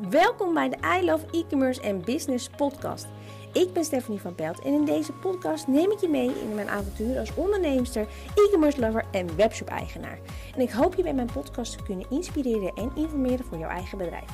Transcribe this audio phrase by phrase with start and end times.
[0.00, 3.06] Welkom bij de I Love E-commerce en Business podcast.
[3.52, 6.68] Ik ben Stephanie van Pelt en in deze podcast neem ik je mee in mijn
[6.68, 10.18] avontuur als onderneemster, e-commerce lover en webshop eigenaar.
[10.54, 13.98] En ik hoop je bij mijn podcast te kunnen inspireren en informeren voor jouw eigen
[13.98, 14.30] bedrijf.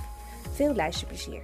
[0.52, 1.43] Veel luisterplezier.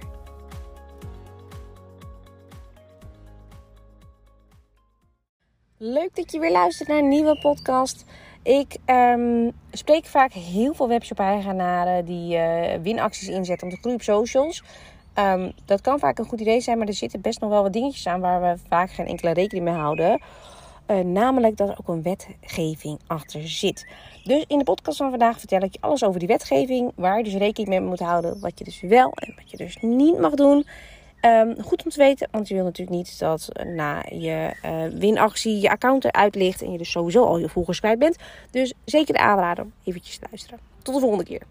[5.77, 8.05] Leuk dat je weer luistert naar een nieuwe podcast.
[8.45, 14.03] Ik um, spreek vaak heel veel webshop-eigenaren die uh, winacties inzetten om te groeien op
[14.03, 14.63] socials.
[15.19, 17.73] Um, dat kan vaak een goed idee zijn, maar er zitten best nog wel wat
[17.73, 20.21] dingetjes aan waar we vaak geen enkele rekening mee houden.
[20.87, 23.87] Uh, namelijk dat er ook een wetgeving achter zit.
[24.23, 26.91] Dus in de podcast van vandaag vertel ik je alles over die wetgeving.
[26.95, 28.39] Waar je dus rekening mee moet houden.
[28.39, 30.65] Wat je dus wel en wat je dus niet mag doen.
[31.25, 35.59] Um, goed om te weten, want je wil natuurlijk niet dat na je uh, winactie
[35.59, 38.17] je account eruit ligt en je dus sowieso al je volgers kwijt bent.
[38.51, 40.59] Dus zeker de aanrader eventjes te luisteren.
[40.81, 41.41] Tot de volgende keer.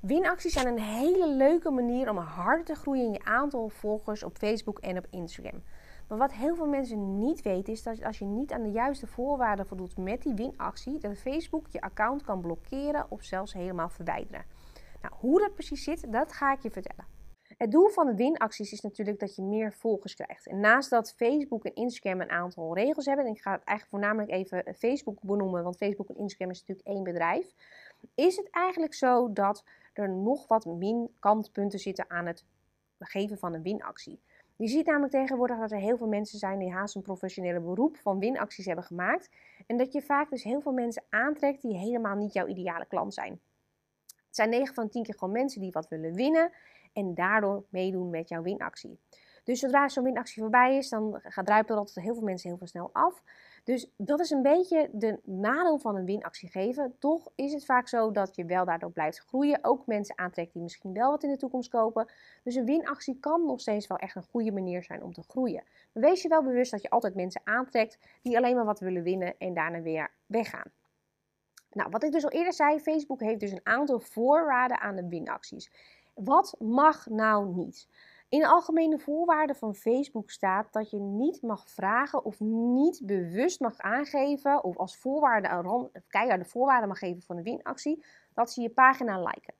[0.00, 4.36] Winacties zijn een hele leuke manier om harder te groeien in je aantal volgers op
[4.36, 5.62] Facebook en op Instagram.
[6.08, 9.06] Maar wat heel veel mensen niet weten is dat als je niet aan de juiste
[9.06, 14.44] voorwaarden voldoet met die winactie, dat Facebook je account kan blokkeren of zelfs helemaal verwijderen.
[15.02, 17.17] Nou, hoe dat precies zit, dat ga ik je vertellen.
[17.58, 20.46] Het doel van de winacties is natuurlijk dat je meer volgers krijgt.
[20.46, 23.88] En naast dat Facebook en Instagram een aantal regels hebben, en ik ga het eigenlijk
[23.88, 27.54] voornamelijk even Facebook benoemen, want Facebook en Instagram is natuurlijk één bedrijf,
[28.14, 32.44] is het eigenlijk zo dat er nog wat min kantpunten zitten aan het
[32.98, 34.20] geven van een winactie.
[34.56, 37.96] Je ziet namelijk tegenwoordig dat er heel veel mensen zijn die haast een professionele beroep
[37.96, 39.30] van winacties hebben gemaakt.
[39.66, 43.14] En dat je vaak dus heel veel mensen aantrekt die helemaal niet jouw ideale klant
[43.14, 43.40] zijn.
[44.06, 46.52] Het zijn 9 van 10 keer gewoon mensen die wat willen winnen
[46.92, 48.98] en daardoor meedoen met jouw winactie.
[49.48, 52.58] Dus zodra zo'n winactie voorbij is, dan gaat druipen er altijd heel veel mensen heel
[52.58, 53.22] veel snel af.
[53.64, 56.94] Dus dat is een beetje de nadeel van een winactie geven.
[56.98, 59.58] Toch is het vaak zo dat je wel daardoor blijft groeien.
[59.62, 62.10] Ook mensen aantrekt die misschien wel wat in de toekomst kopen.
[62.42, 65.64] Dus een winactie kan nog steeds wel echt een goede manier zijn om te groeien.
[65.92, 69.02] Maar wees je wel bewust dat je altijd mensen aantrekt die alleen maar wat willen
[69.02, 70.72] winnen en daarna weer weggaan.
[71.70, 75.08] Nou, wat ik dus al eerder zei, Facebook heeft dus een aantal voorwaarden aan de
[75.08, 75.70] winacties.
[76.24, 77.88] Wat mag nou niet?
[78.28, 83.60] In de algemene voorwaarden van Facebook staat dat je niet mag vragen of niet bewust
[83.60, 88.70] mag aangeven of als voorwaarde, keiharde voorwaarden mag geven van de winactie, dat ze je
[88.70, 89.54] pagina liken.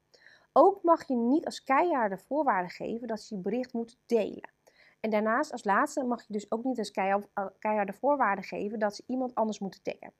[0.52, 4.50] Ook mag je niet als keiharde voorwaarde geven dat ze je bericht moeten delen.
[5.00, 6.90] En daarnaast als laatste mag je dus ook niet als
[7.58, 10.12] keiharde voorwaarde geven dat ze iemand anders moeten taggen.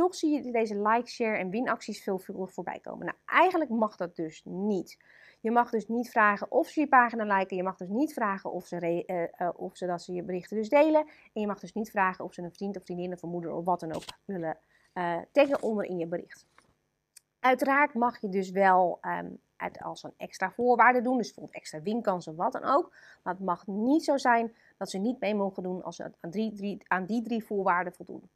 [0.00, 2.18] Toch zie je deze like, share en winacties veel
[2.48, 3.06] voorbij komen.
[3.06, 4.98] Nou, eigenlijk mag dat dus niet.
[5.40, 7.56] Je mag dus niet vragen of ze je pagina liken.
[7.56, 9.04] Je mag dus niet vragen of ze,
[9.38, 11.06] uh, of ze dat ze je berichten dus delen.
[11.32, 13.52] En je mag dus niet vragen of ze een vriend of vriendin of een moeder
[13.52, 14.58] of wat dan ook willen
[14.94, 16.46] uh, taggen onder in je bericht.
[17.40, 19.40] Uiteraard mag je dus wel um,
[19.82, 22.96] als een extra voorwaarde doen, dus bijvoorbeeld extra winkansen, wat dan ook.
[23.22, 26.30] Maar het mag niet zo zijn dat ze niet mee mogen doen als ze aan,
[26.30, 28.30] drie, aan die drie voorwaarden voldoen.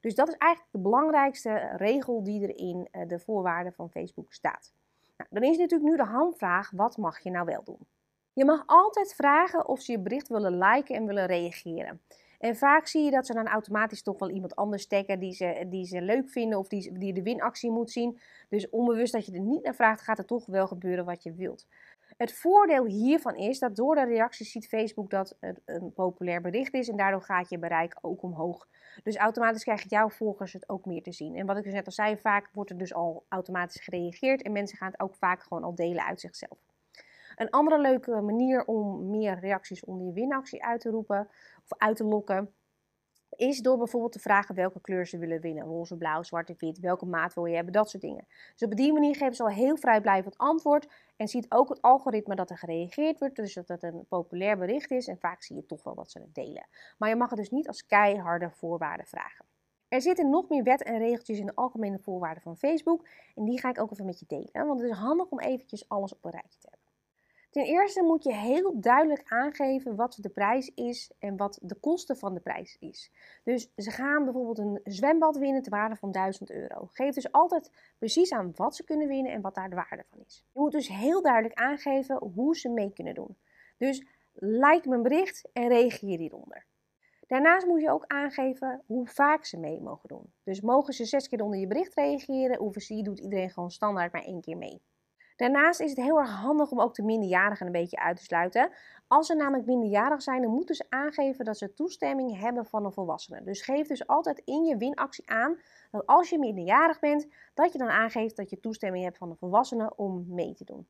[0.00, 4.72] Dus dat is eigenlijk de belangrijkste regel die er in de voorwaarden van Facebook staat.
[5.16, 7.86] Nou, dan is natuurlijk nu de hamvraag, wat mag je nou wel doen?
[8.32, 12.00] Je mag altijd vragen of ze je bericht willen liken en willen reageren.
[12.38, 15.66] En vaak zie je dat ze dan automatisch toch wel iemand anders taggen die ze,
[15.68, 18.20] die ze leuk vinden of die, die de winactie moet zien.
[18.48, 21.32] Dus onbewust dat je er niet naar vraagt, gaat er toch wel gebeuren wat je
[21.32, 21.66] wilt.
[22.18, 26.74] Het voordeel hiervan is dat door de reacties ziet Facebook dat het een populair bericht
[26.74, 28.68] is en daardoor gaat je bereik ook omhoog.
[29.02, 31.36] Dus automatisch krijgen jouw volgers het ook meer te zien.
[31.36, 34.52] En wat ik dus net al zei, vaak wordt er dus al automatisch gereageerd en
[34.52, 36.58] mensen gaan het ook vaak gewoon al delen uit zichzelf.
[37.36, 41.28] Een andere leuke manier om meer reacties onder je winactie uit te roepen
[41.64, 42.54] of uit te lokken,
[43.38, 45.64] is door bijvoorbeeld te vragen welke kleur ze willen winnen.
[45.64, 46.78] Roze, blauw, zwart of wit.
[46.78, 47.72] Welke maat wil je hebben?
[47.72, 48.26] Dat soort dingen.
[48.52, 50.88] Dus op die manier geven ze al heel vrijblijvend antwoord.
[51.16, 53.36] En ziet ook het algoritme dat er gereageerd wordt.
[53.36, 55.06] Dus dat het een populair bericht is.
[55.06, 56.66] En vaak zie je toch wel wat ze het delen.
[56.98, 59.44] Maar je mag het dus niet als keiharde voorwaarden vragen.
[59.88, 63.08] Er zitten nog meer wet en regeltjes in de algemene voorwaarden van Facebook.
[63.34, 64.66] En die ga ik ook even met je delen.
[64.66, 66.77] Want het is handig om eventjes alles op een rijtje te hebben.
[67.50, 72.16] Ten eerste moet je heel duidelijk aangeven wat de prijs is en wat de kosten
[72.16, 73.12] van de prijs is.
[73.44, 76.88] Dus ze gaan bijvoorbeeld een zwembad winnen ter waarde van 1000 euro.
[76.92, 80.18] Geef dus altijd precies aan wat ze kunnen winnen en wat daar de waarde van
[80.26, 80.44] is.
[80.52, 83.36] Je moet dus heel duidelijk aangeven hoe ze mee kunnen doen.
[83.76, 86.66] Dus like mijn bericht en reageer hieronder.
[87.26, 90.32] Daarnaast moet je ook aangeven hoe vaak ze mee mogen doen.
[90.42, 94.12] Dus mogen ze zes keer onder je bericht reageren, of zie doet iedereen gewoon standaard
[94.12, 94.82] maar één keer mee.
[95.38, 98.70] Daarnaast is het heel erg handig om ook de minderjarigen een beetje uit te sluiten.
[99.06, 102.92] Als ze namelijk minderjarig zijn, dan moeten ze aangeven dat ze toestemming hebben van een
[102.92, 103.42] volwassene.
[103.42, 105.58] Dus geef dus altijd in je winactie aan
[105.90, 109.36] dat als je minderjarig bent, dat je dan aangeeft dat je toestemming hebt van een
[109.36, 110.86] volwassene om mee te doen.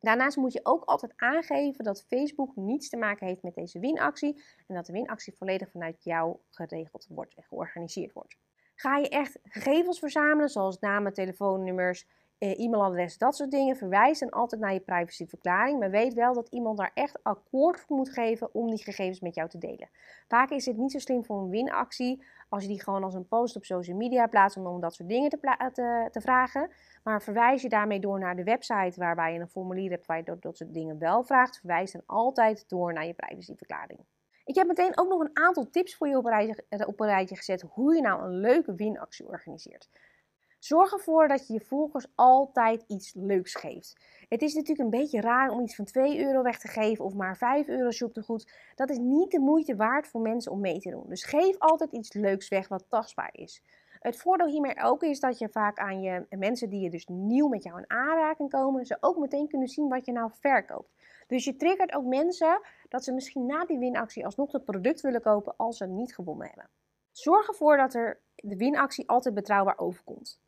[0.00, 4.42] Daarnaast moet je ook altijd aangeven dat Facebook niets te maken heeft met deze winactie
[4.66, 8.36] en dat de winactie volledig vanuit jou geregeld wordt en georganiseerd wordt.
[8.74, 12.06] Ga je echt gegevens verzamelen, zoals namen, telefoonnummers,
[12.38, 15.78] e-mailadres, dat soort dingen, verwijs dan altijd naar je privacyverklaring.
[15.78, 19.34] Maar weet wel dat iemand daar echt akkoord voor moet geven om die gegevens met
[19.34, 19.88] jou te delen.
[20.28, 23.28] Vaak is het niet zo slim voor een winactie als je die gewoon als een
[23.28, 25.38] post op social media plaatst om dat soort dingen te,
[25.72, 26.70] te, te, vragen.
[27.02, 30.22] Maar verwijs je daarmee door naar de website waarbij je een formulier hebt waar je
[30.22, 34.00] dat, dat soort dingen wel vraagt, verwijs dan altijd door naar je privacyverklaring.
[34.44, 37.36] Ik heb meteen ook nog een aantal tips voor je op rijtje, op een rijtje
[37.36, 39.88] gezet hoe je nou een leuke winactie organiseert.
[40.64, 43.96] Zorg ervoor dat je je volgers altijd iets leuks geeft.
[44.28, 47.14] Het is natuurlijk een beetje raar om iets van 2 euro weg te geven of
[47.14, 47.90] maar 5 euro
[48.22, 48.52] goed.
[48.74, 51.04] Dat is niet de moeite waard voor mensen om mee te doen.
[51.08, 53.62] Dus geef altijd iets leuks weg wat tastbaar is.
[54.00, 57.48] Het voordeel hiermee ook is dat je vaak aan je mensen die je dus nieuw
[57.48, 60.92] met jou in aanraking komen, ze ook meteen kunnen zien wat je nou verkoopt.
[61.26, 65.22] Dus je triggert ook mensen dat ze misschien na die winactie alsnog het product willen
[65.22, 66.68] kopen als ze niet gewonnen hebben.
[67.12, 70.42] Zorg ervoor dat er de winactie altijd betrouwbaar overkomt.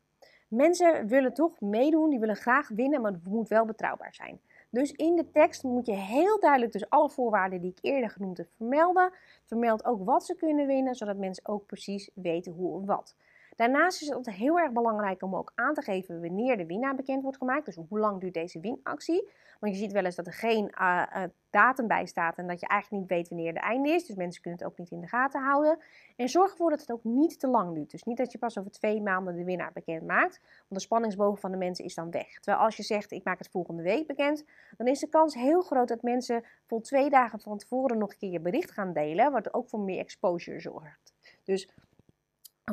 [0.47, 4.39] Mensen willen toch meedoen, die willen graag winnen, maar het moet wel betrouwbaar zijn.
[4.69, 8.37] Dus in de tekst moet je heel duidelijk dus alle voorwaarden die ik eerder genoemd
[8.37, 9.11] heb vermelden.
[9.45, 13.15] Vermeld ook wat ze kunnen winnen, zodat mensen ook precies weten hoe en wat.
[13.57, 17.21] Daarnaast is het heel erg belangrijk om ook aan te geven wanneer de winnaar bekend
[17.21, 17.65] wordt gemaakt.
[17.65, 19.29] Dus hoe lang duurt deze winactie?
[19.59, 22.59] Want je ziet wel eens dat er geen uh, uh, datum bij staat en dat
[22.59, 24.05] je eigenlijk niet weet wanneer de einde is.
[24.05, 25.79] Dus mensen kunnen het ook niet in de gaten houden.
[26.15, 27.91] En zorg ervoor dat het ook niet te lang duurt.
[27.91, 30.39] Dus niet dat je pas over twee maanden de winnaar bekend maakt.
[30.41, 32.39] Want de spanningsboog van de mensen is dan weg.
[32.39, 34.45] Terwijl als je zegt ik maak het volgende week bekend,
[34.77, 38.17] dan is de kans heel groot dat mensen voor twee dagen van tevoren nog een
[38.17, 39.31] keer je bericht gaan delen.
[39.31, 41.13] Wat ook voor meer exposure zorgt.
[41.43, 41.69] Dus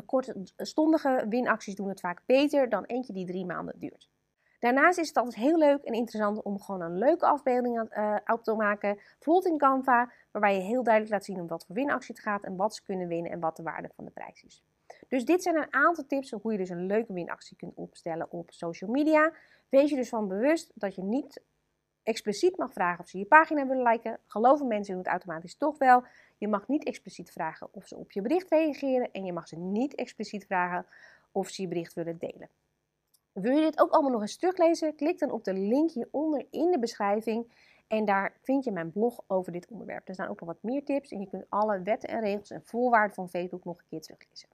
[0.02, 4.11] kortstondige winacties doen het vaak beter dan eentje die drie maanden duurt.
[4.58, 8.55] Daarnaast is het altijd heel leuk en interessant om gewoon een leuke afbeelding uh, te
[8.55, 8.94] maken.
[8.94, 12.44] Bijvoorbeeld in Canva, waarbij je heel duidelijk laat zien om wat voor winactie het gaat
[12.44, 14.64] en wat ze kunnen winnen en wat de waarde van de prijs is.
[15.08, 18.50] Dus dit zijn een aantal tips hoe je dus een leuke winactie kunt opstellen op
[18.50, 19.32] social media.
[19.69, 21.43] Wees je dus van bewust dat je niet
[22.05, 24.19] expliciet mag vragen of ze je pagina willen liken.
[24.27, 26.05] Geloven mensen doen het automatisch toch wel.
[26.39, 29.12] Je mag niet expliciet vragen of ze op je bericht reageren.
[29.12, 30.87] En je mag ze niet expliciet vragen
[31.33, 32.49] of ze je bericht willen delen.
[33.33, 34.95] Wil je dit ook allemaal nog eens teruglezen?
[34.95, 37.53] Klik dan op de link hieronder in de beschrijving.
[37.87, 40.09] En daar vind je mijn blog over dit onderwerp.
[40.09, 42.62] Er staan ook nog wat meer tips en je kunt alle wetten en regels en
[42.65, 44.49] voorwaarden van Facebook nog een keer teruglezen.